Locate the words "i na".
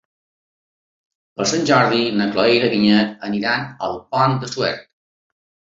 2.57-2.73